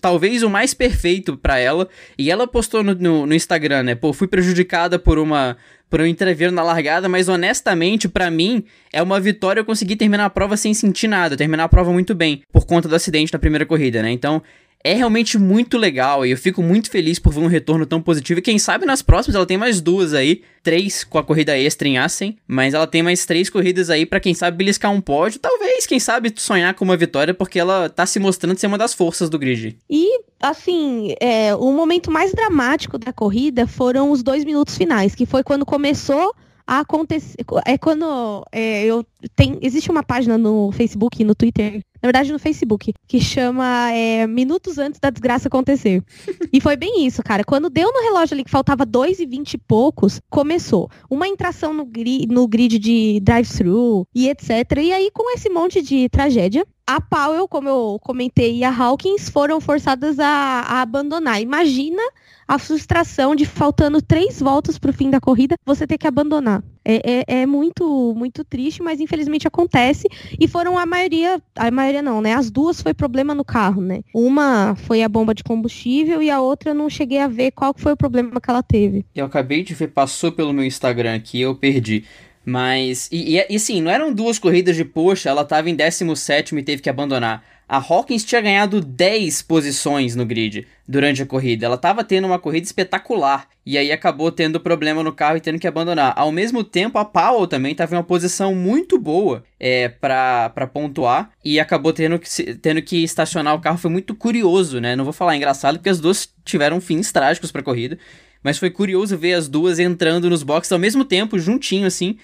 [0.00, 1.88] talvez o mais perfeito para ela.
[2.18, 3.94] E ela postou no, no, no, Instagram, né?
[3.94, 5.56] Pô, fui prejudicada por uma
[5.88, 10.26] por um entreveiro na largada, mas honestamente, para mim, é uma vitória eu conseguir terminar
[10.26, 13.40] a prova sem sentir nada, terminar a prova muito bem, por conta do acidente na
[13.40, 14.12] primeira corrida, né?
[14.12, 14.40] Então,
[14.82, 18.40] é realmente muito legal e eu fico muito feliz por ver um retorno tão positivo.
[18.40, 21.86] E quem sabe nas próximas ela tem mais duas aí, três com a corrida extra
[21.86, 25.38] em Assen, mas ela tem mais três corridas aí para quem sabe beliscar um pódio,
[25.38, 28.94] talvez, quem sabe sonhar com uma vitória, porque ela tá se mostrando ser uma das
[28.94, 29.76] forças do grid.
[29.88, 35.26] E assim, é, o momento mais dramático da corrida foram os dois minutos finais, que
[35.26, 36.34] foi quando começou
[36.70, 37.36] a acontecer.
[37.66, 39.04] É quando é, eu
[39.34, 43.92] tem existe uma página no Facebook e no Twitter na verdade no Facebook, que chama
[43.92, 46.02] é, Minutos Antes da Desgraça Acontecer.
[46.50, 47.44] e foi bem isso, cara.
[47.44, 51.74] Quando deu no relógio ali que faltava 2 e 20 e poucos, começou uma entração
[51.74, 54.48] no, gri no grid de drive-thru e etc.
[54.80, 56.64] E aí, com esse monte de tragédia,
[56.96, 61.40] a Powell, como eu comentei, e a Hawkins foram forçadas a, a abandonar.
[61.40, 62.02] Imagina
[62.48, 66.64] a frustração de faltando três voltas para o fim da corrida, você ter que abandonar.
[66.84, 70.08] É, é, é, muito, muito triste, mas infelizmente acontece.
[70.36, 72.34] E foram a maioria, a maioria não, né?
[72.34, 74.00] As duas foi problema no carro, né?
[74.12, 77.72] Uma foi a bomba de combustível e a outra eu não cheguei a ver qual
[77.76, 79.06] foi o problema que ela teve.
[79.14, 82.04] Eu acabei de ver, passou pelo meu Instagram aqui, eu perdi.
[82.44, 86.56] Mas, e, e, e assim, não eram duas corridas de poxa, ela tava em 17
[86.56, 87.44] e teve que abandonar.
[87.70, 91.66] A Hawkins tinha ganhado 10 posições no grid durante a corrida.
[91.66, 95.56] Ela estava tendo uma corrida espetacular e aí acabou tendo problema no carro e tendo
[95.56, 96.12] que abandonar.
[96.16, 101.30] Ao mesmo tempo, a Powell também estava em uma posição muito boa é, para pontuar
[101.44, 103.78] e acabou tendo que, tendo que estacionar o carro.
[103.78, 104.96] Foi muito curioso, né?
[104.96, 107.96] Não vou falar engraçado porque as duas tiveram fins trágicos para corrida,
[108.42, 112.16] mas foi curioso ver as duas entrando nos boxes ao mesmo tempo, juntinho assim.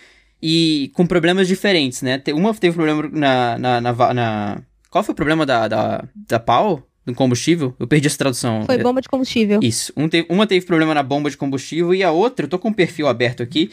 [0.43, 2.23] E com problemas diferentes, né?
[2.35, 6.83] Uma teve problema na, na, na, na qual foi o problema da, da, da pau?
[7.05, 7.73] Do combustível?
[7.79, 8.65] Eu perdi essa tradução.
[8.65, 9.61] Foi bomba de combustível.
[9.63, 9.93] Isso.
[9.97, 12.71] Um teve, uma teve problema na bomba de combustível e a outra, eu tô com
[12.71, 13.71] o perfil aberto aqui.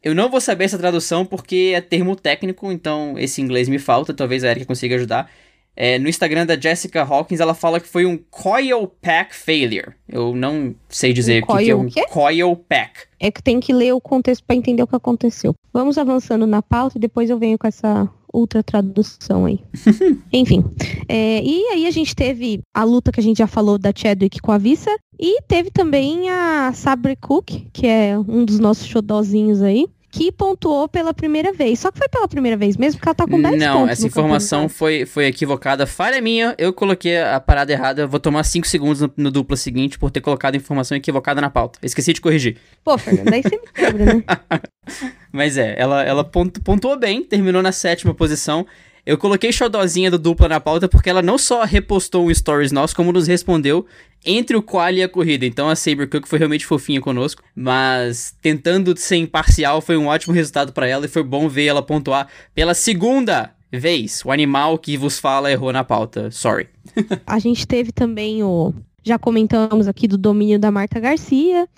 [0.00, 4.14] Eu não vou saber essa tradução porque é termo técnico, então esse inglês me falta,
[4.14, 5.28] talvez a Erika consiga ajudar.
[5.76, 9.92] É, no Instagram da Jessica Hawkins, ela fala que foi um coil pack failure.
[10.08, 13.00] Eu não sei dizer um o que, que, é um coil pack.
[13.20, 15.54] É que tem que ler o contexto para entender o que aconteceu.
[15.72, 19.60] Vamos avançando na pauta e depois eu venho com essa outra tradução aí.
[20.32, 20.64] Enfim.
[21.08, 24.40] É, e aí a gente teve a luta que a gente já falou da Chadwick
[24.40, 24.90] com a Vissa.
[25.18, 30.88] E teve também a Sabre Cook, que é um dos nossos xodózinhos aí que pontuou
[30.88, 31.78] pela primeira vez.
[31.78, 33.90] Só que foi pela primeira vez mesmo, porque ela tá com 10 Não, pontos.
[33.92, 35.86] essa informação foi, foi equivocada.
[35.86, 38.06] Falha minha, eu coloquei a parada errada.
[38.06, 41.50] Vou tomar 5 segundos no, no dupla seguinte por ter colocado a informação equivocada na
[41.50, 41.78] pauta.
[41.82, 42.56] Esqueci de corrigir.
[42.82, 44.24] Pô, Fernando, aí você me quebra, né?
[45.30, 48.66] Mas é, ela, ela pontuou bem, terminou na sétima posição.
[49.06, 52.96] Eu coloquei Xodozinha do dupla na pauta porque ela não só repostou um stories nosso,
[52.96, 53.86] como nos respondeu
[54.24, 55.46] entre o quali e a corrida.
[55.46, 60.34] Então a Saber Cook foi realmente fofinha conosco, mas tentando ser imparcial foi um ótimo
[60.34, 64.24] resultado para ela e foi bom ver ela pontuar pela segunda vez.
[64.24, 66.28] O animal que vos fala errou na pauta.
[66.32, 66.68] Sorry.
[67.24, 71.68] a gente teve também o já comentamos aqui do domínio da Marta Garcia.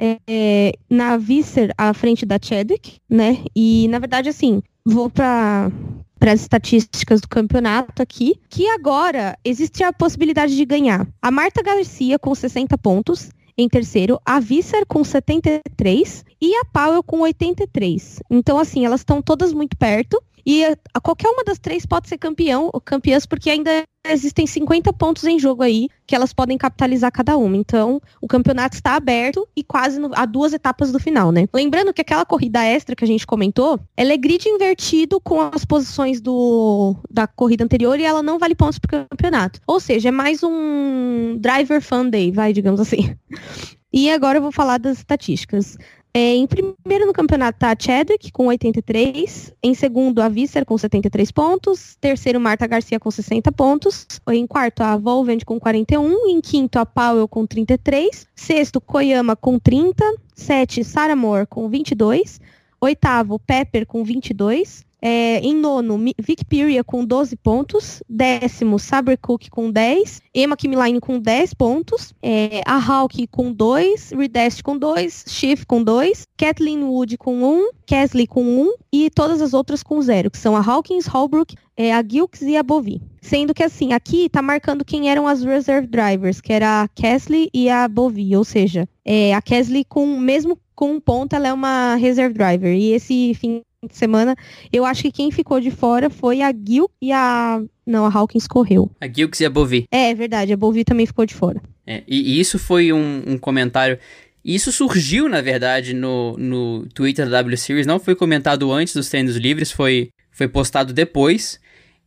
[0.00, 3.44] É, é, na Visser à frente da Chadwick, né?
[3.54, 5.72] E na verdade, assim, vou para
[6.18, 11.06] para as estatísticas do campeonato aqui, que agora existe a possibilidade de ganhar.
[11.22, 17.02] A Marta Garcia com 60 pontos em terceiro, a Visser com 73 e a Powell
[17.02, 18.20] com 83.
[18.30, 20.22] Então, assim, elas estão todas muito perto.
[20.48, 24.90] E a, qualquer uma das três pode ser campeão ou campeãs, porque ainda existem 50
[24.94, 27.54] pontos em jogo aí que elas podem capitalizar cada uma.
[27.54, 31.46] Então, o campeonato está aberto e quase no, a duas etapas do final, né?
[31.52, 35.66] Lembrando que aquela corrida extra que a gente comentou, ela é grid invertido com as
[35.66, 39.60] posições do, da corrida anterior e ela não vale pontos para o campeonato.
[39.66, 43.14] Ou seja, é mais um driver fun day, vai, digamos assim.
[43.90, 45.78] E agora eu vou falar das estatísticas.
[46.20, 50.76] É, em primeiro no campeonato está a Chadwick com 83, em segundo a Visser com
[50.76, 56.40] 73 pontos, terceiro Marta Garcia com 60 pontos, em quarto a Volvend com 41, em
[56.40, 60.04] quinto a Powell com 33, sexto Koyama com 30,
[60.34, 62.40] sete Sarah Moore com 22,
[62.80, 68.02] oitavo Pepper com 22, é, em nono, Vic Piria com 12 pontos.
[68.08, 70.22] Décimo, Saber Cook com 10.
[70.34, 72.12] Emma Kimline com 10 pontos.
[72.22, 74.10] É, a Hawk com 2.
[74.10, 75.24] Redest com 2.
[75.28, 76.26] Schiff com 2.
[76.36, 77.46] Kathleen Wood com 1.
[77.46, 78.62] Um, Kesley com 1.
[78.62, 82.42] Um, e todas as outras com 0, que são a Hawkins, Holbrook, é, a Gilks
[82.42, 83.02] e a Bovi.
[83.20, 87.50] Sendo que assim, aqui tá marcando quem eram as reserve drivers, que era a Kesley
[87.52, 88.34] e a Bovi.
[88.34, 92.72] Ou seja, é, a Kesley com, mesmo com um ponto, ela é uma reserve driver.
[92.74, 94.34] E esse fim de semana,
[94.72, 97.62] eu acho que quem ficou de fora foi a Gil e a.
[97.86, 98.90] Não, a Hawkins correu.
[99.00, 99.86] A Gilks e a Bovi.
[99.90, 101.62] É, é verdade, a Bovi também ficou de fora.
[101.86, 103.98] É, e, e, isso foi um, um comentário.
[104.44, 109.08] Isso surgiu, na verdade, no, no Twitter da W Series, não foi comentado antes dos
[109.08, 111.60] treinos livres, foi, foi postado depois.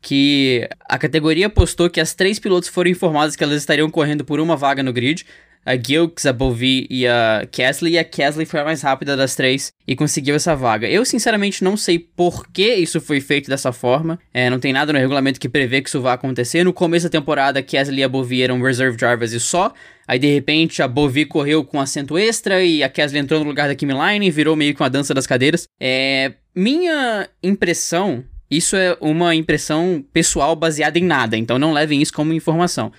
[0.03, 4.39] Que a categoria postou que as três pilotos foram informadas que elas estariam correndo por
[4.39, 5.25] uma vaga no grid
[5.65, 9.35] a Gilks, a Bovi e a Kesley, e a Kesley foi a mais rápida das
[9.35, 10.89] três e conseguiu essa vaga.
[10.89, 14.19] Eu, sinceramente, não sei por que isso foi feito dessa forma.
[14.33, 16.63] É, não tem nada no regulamento que prevê que isso vá acontecer.
[16.63, 19.73] No começo da temporada, a Kesley e a Bovi eram reserve drivers e só.
[20.07, 23.67] Aí, de repente, a Bovi correu com assento extra e a Kesley entrou no lugar
[23.67, 25.67] da Kimi Line e virou meio que uma dança das cadeiras.
[25.79, 32.13] É, minha impressão, isso é uma impressão pessoal baseada em nada, então não levem isso
[32.13, 32.91] como informação.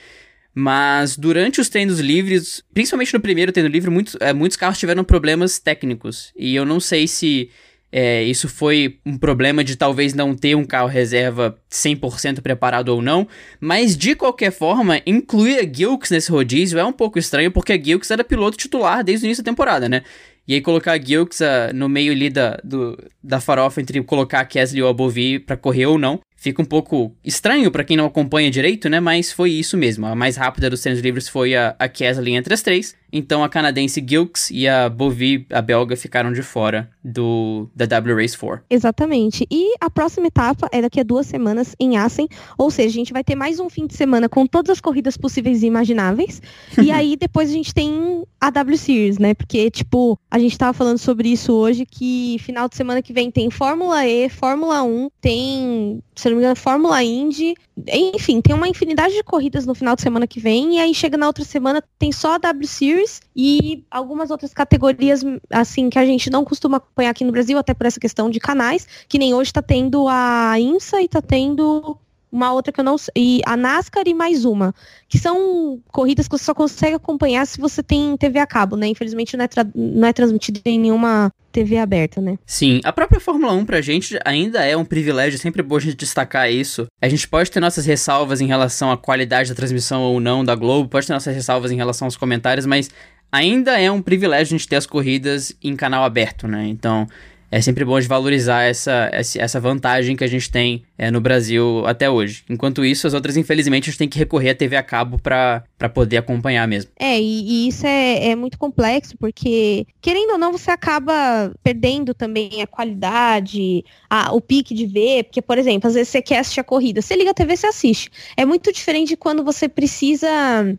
[0.55, 5.03] Mas durante os treinos livres, principalmente no primeiro treino livre, muitos, é, muitos carros tiveram
[5.03, 6.33] problemas técnicos.
[6.37, 7.51] E eu não sei se
[7.95, 13.03] é, isso foi um problema de talvez não ter um carro reserva 100% preparado ou
[13.03, 13.29] não.
[13.61, 17.83] Mas de qualquer forma, incluir a Gilks nesse rodízio é um pouco estranho, porque a
[17.83, 20.03] Gilks era piloto titular desde o início da temporada, né?
[20.49, 24.41] E aí colocar a Gilks uh, no meio ali da, do, da farofa entre colocar
[24.41, 26.19] a Kesley ou a Bovi pra correr ou não.
[26.42, 28.98] Fica um pouco estranho para quem não acompanha direito, né?
[28.98, 30.07] Mas foi isso mesmo.
[30.07, 32.96] A mais rápida dos treinos livres foi a, a Kesley entre as três.
[33.12, 38.16] Então a canadense Gilks e a Bovi, a belga, ficaram de fora do da W
[38.16, 38.64] Race 4.
[38.70, 39.46] Exatamente.
[39.50, 42.26] E a próxima etapa é daqui a duas semanas em Assen.
[42.57, 45.16] Ou seja, a gente vai ter mais um fim de semana com todas as corridas
[45.16, 46.40] possíveis e imagináveis.
[46.83, 49.35] e aí depois a gente tem a W Series, né?
[49.35, 53.31] Porque, tipo, a gente tava falando sobre isso hoje, que final de semana que vem
[53.31, 56.02] tem Fórmula E, Fórmula 1, tem,
[56.33, 57.55] não me engano, Fórmula Indy.
[57.88, 60.77] Enfim, tem uma infinidade de corridas no final de semana que vem.
[60.77, 65.23] E aí chega na outra semana, tem só a W Series e algumas outras categorias,
[65.51, 68.40] assim, que a gente não costuma acompanhar aqui no Brasil, até por essa questão de
[68.40, 71.99] canais, que nem hoje tá tendo a INSA e tá tendo
[72.33, 74.75] uma outra que eu não sei, e a NASCAR e mais uma,
[75.07, 78.87] que são corridas que você só consegue acompanhar se você tem TV a cabo, né?
[78.88, 82.38] Infelizmente não é, não é transmitido em nenhuma TV aberta, né?
[82.47, 85.97] Sim, a própria Fórmula 1 pra gente ainda é um privilégio, sempre bom a gente
[85.97, 86.87] destacar isso.
[87.01, 90.55] A gente pode ter nossas ressalvas em relação à qualidade da transmissão ou não da
[90.55, 92.90] Globo, pode ter nossas ressalvas em relação aos comentários, mas
[93.31, 96.66] ainda é um privilégio a gente ter as corridas em canal aberto, né?
[96.66, 97.07] Então,
[97.53, 101.83] é sempre bom de valorizar essa, essa vantagem que a gente tem é, no Brasil
[101.85, 102.45] até hoje.
[102.49, 105.65] Enquanto isso, as outras, infelizmente, a gente tem que recorrer à TV a cabo para
[105.93, 106.93] poder acompanhar mesmo.
[106.97, 112.15] É, e, e isso é, é, muito complexo, porque, querendo ou não, você acaba perdendo
[112.15, 116.38] também a qualidade, a, o pique de ver, porque, por exemplo, às vezes você quer
[116.38, 118.09] assistir a corrida, você liga a TV, você assiste.
[118.37, 120.29] É muito diferente quando você precisa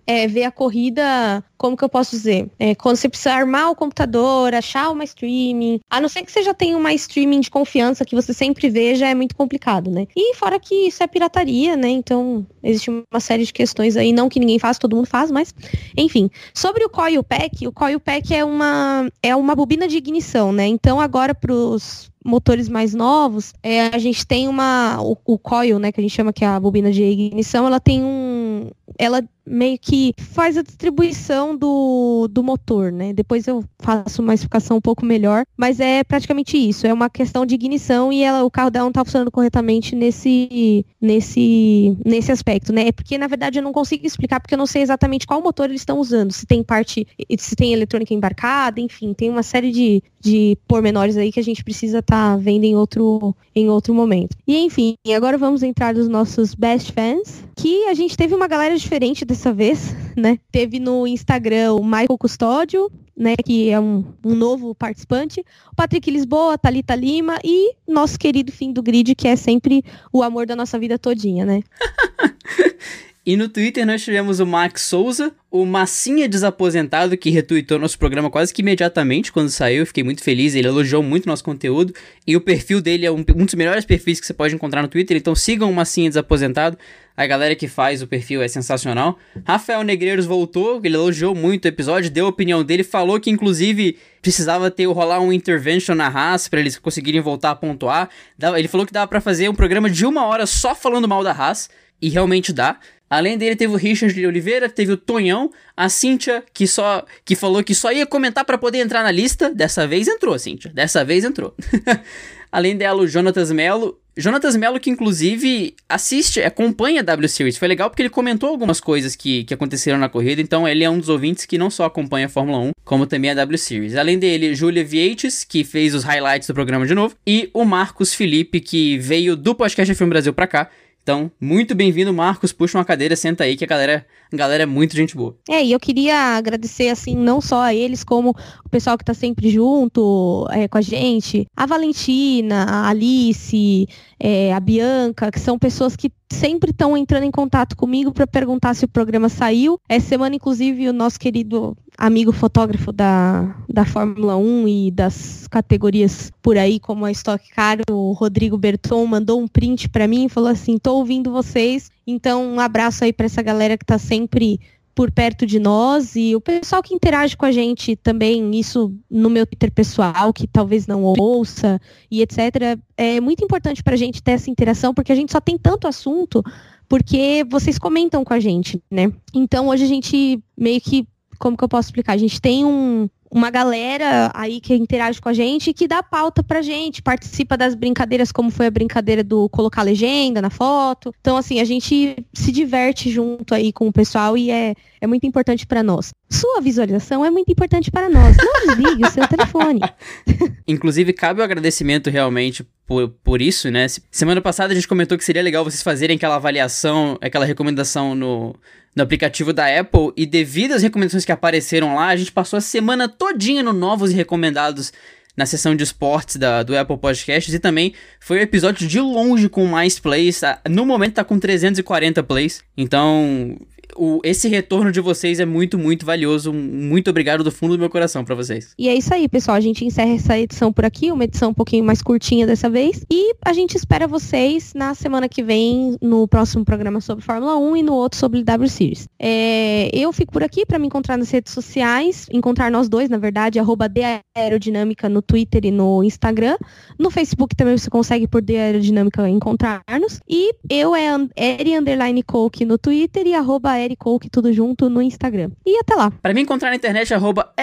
[0.08, 2.50] é, ver a corrida como que eu posso dizer?
[2.60, 6.44] É, quando você precisa armar o computador, achar uma streaming, a não ser que você
[6.44, 10.06] já tenha uma streaming de confiança que você sempre veja, é muito complicado, né?
[10.15, 11.89] E fora que isso é pirataria, né?
[11.89, 15.54] Então, existe uma série de questões aí, não que ninguém faz, todo mundo faz, mas
[15.97, 16.30] enfim.
[16.54, 20.67] Sobre o coil pack, o coil pack é uma é uma bobina de ignição, né?
[20.67, 25.91] Então, agora pros motores mais novos, é, a gente tem uma o, o coil, né,
[25.91, 29.77] que a gente chama que é a bobina de ignição, ela tem um ela meio
[29.77, 33.13] que faz a distribuição do, do motor, né?
[33.13, 36.88] Depois eu faço uma explicação um pouco melhor, mas é praticamente isso.
[36.88, 40.86] É uma questão de ignição e ela, o carro dela não está funcionando corretamente nesse,
[40.99, 42.88] nesse, nesse aspecto, né?
[42.88, 45.69] É porque, na verdade, eu não consigo explicar porque eu não sei exatamente qual motor
[45.69, 46.32] eles estão usando.
[46.32, 47.06] Se tem parte,
[47.38, 51.63] se tem eletrônica embarcada, enfim, tem uma série de, de pormenores aí que a gente
[51.63, 54.36] precisa estar tá vendo em outro, em outro momento.
[54.47, 58.77] E, enfim, agora vamos entrar nos nossos best fans, que a gente teve uma galera
[58.77, 60.39] diferente dessa vez, né?
[60.52, 66.10] Teve no Instagram o Michael Custódio, né, que é um, um, novo participante, o Patrick
[66.10, 70.56] Lisboa, Talita Lima e nosso querido fim do grid, que é sempre o amor da
[70.56, 71.62] nossa vida todinha, né?
[73.26, 78.30] E no Twitter nós tivemos o Max Souza, o Massinha Desaposentado, que retweetou nosso programa
[78.30, 79.86] quase que imediatamente quando saiu.
[79.86, 81.94] Fiquei muito feliz, ele elogiou muito nosso conteúdo.
[82.28, 84.90] E o perfil dele é um, um dos melhores perfis que você pode encontrar no
[84.90, 86.78] Twitter, então sigam o Massinha Desaposentado.
[87.16, 89.18] A galera que faz o perfil é sensacional.
[89.46, 93.98] Rafael Negreiros voltou, ele elogiou muito o episódio, deu a opinião dele, falou que inclusive
[94.22, 98.10] precisava ter rolar um intervention na Haas para eles conseguirem voltar a pontuar.
[98.58, 101.32] Ele falou que dava para fazer um programa de uma hora só falando mal da
[101.32, 101.70] Haas.
[102.02, 102.80] E realmente dá.
[103.13, 107.36] Além dele, teve o Richard de Oliveira, teve o Tonhão, a Cíntia, que só que
[107.36, 109.54] falou que só ia comentar para poder entrar na lista.
[109.54, 110.71] Dessa vez entrou, Cíntia.
[110.73, 111.56] Dessa vez entrou.
[112.52, 113.99] Além dela, o Jonatas Melo.
[114.17, 117.56] Jonatas Melo, que inclusive assiste, acompanha a W Series.
[117.58, 120.41] Foi legal porque ele comentou algumas coisas que, que aconteceram na corrida.
[120.41, 123.30] Então, ele é um dos ouvintes que não só acompanha a Fórmula 1, como também
[123.30, 123.95] a W Series.
[123.95, 127.15] Além dele, Júlia Vietes, que fez os highlights do programa de novo.
[127.28, 130.69] E o Marcos Felipe, que veio do podcast Filme Brasil pra cá
[131.04, 132.54] então, muito bem-vindo, Marcos.
[132.54, 135.38] Puxa uma cadeira, senta aí, que a galera, a galera é muito gente boa.
[135.50, 139.13] É, e eu queria agradecer, assim, não só a eles, como o pessoal que tá
[139.13, 141.46] sempre junto é, com a gente.
[141.58, 143.86] A Valentina, a Alice,
[144.18, 148.74] é, a Bianca, que são pessoas que sempre estão entrando em contato comigo para perguntar
[148.74, 149.80] se o programa saiu.
[149.88, 156.32] Essa semana, inclusive, o nosso querido amigo fotógrafo da, da Fórmula 1 e das categorias
[156.41, 160.30] por aí, como a Stock Car, o Rodrigo Berton, mandou um print para mim e
[160.30, 161.89] falou assim: tô ouvindo vocês.
[162.06, 164.60] Então, um abraço aí para essa galera que está sempre
[164.95, 169.29] por perto de nós e o pessoal que interage com a gente também, isso no
[169.29, 171.79] meu Twitter pessoal, que talvez não ouça
[172.12, 172.79] e etc.
[172.95, 175.88] É muito importante para a gente ter essa interação, porque a gente só tem tanto
[175.88, 176.43] assunto
[176.88, 179.12] porque vocês comentam com a gente, né?
[179.34, 181.08] Então hoje a gente meio que
[181.43, 182.13] como que eu posso explicar?
[182.13, 186.41] A gente tem um, uma galera aí que interage com a gente que dá pauta
[186.41, 191.13] pra gente, participa das brincadeiras, como foi a brincadeira do colocar legenda na foto.
[191.19, 195.27] Então, assim, a gente se diverte junto aí com o pessoal e é, é muito
[195.27, 196.13] importante para nós.
[196.29, 198.38] Sua visualização é muito importante para nós.
[198.38, 199.82] Não desligue o seu telefone.
[200.65, 203.88] Inclusive, cabe o agradecimento realmente por, por isso, né?
[204.12, 208.56] Semana passada a gente comentou que seria legal vocês fazerem aquela avaliação, aquela recomendação no
[208.96, 212.62] no aplicativo da Apple e devido às recomendações que apareceram lá, a gente passou a
[212.62, 214.93] semana todinha no novos e recomendados
[215.36, 219.50] na seção de esportes da, do Apple Podcasts e também foi o episódio de longe
[219.50, 220.39] com mais plays.
[220.39, 220.60] Tá?
[220.69, 222.63] No momento tá com 340 plays.
[222.78, 223.58] Então,
[223.95, 226.53] o, esse retorno de vocês é muito, muito valioso.
[226.53, 228.73] Muito obrigado do fundo do meu coração para vocês.
[228.77, 229.58] E é isso aí, pessoal.
[229.58, 233.06] A gente encerra essa edição por aqui, uma edição um pouquinho mais curtinha dessa vez.
[233.12, 237.77] E a gente espera vocês na semana que vem, no próximo programa sobre Fórmula 1
[237.77, 239.08] e no outro sobre W Series.
[239.19, 243.17] É, eu fico por aqui para me encontrar nas redes sociais, encontrar nós dois, na
[243.17, 243.91] verdade, arroba
[244.36, 246.58] Aerodinâmica no Twitter e no Instagram.
[246.97, 250.19] No Facebook também você consegue por The Aerodinâmica encontrar-nos.
[250.27, 255.52] E eu é Eri Underline Coke no Twitter e arroba Ericoke, tudo junto no Instagram.
[255.65, 256.12] E até lá.
[256.12, 257.54] Para me encontrar na internet, arroba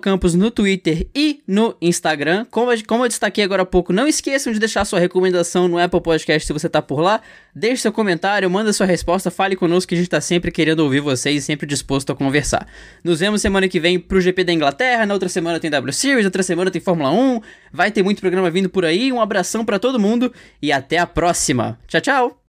[0.00, 2.46] Campos no Twitter e no Instagram.
[2.50, 6.00] Como, como eu destaquei agora há pouco, não esqueçam de deixar sua recomendação no Apple
[6.00, 7.20] Podcast se você tá por lá.
[7.54, 11.00] Deixe seu comentário, manda sua resposta, fale conosco que a gente tá sempre querendo ouvir
[11.00, 12.66] vocês e sempre disposto a conversar.
[13.02, 16.24] Nos vemos semana que vem pro GP da Inglaterra, na outra semana tem W Series,
[16.24, 17.40] outra semana tem Fórmula 1,
[17.72, 19.12] vai ter muito programa vindo por aí.
[19.12, 21.78] Um abração para todo mundo e até a próxima.
[21.86, 22.40] Tchau, tchau!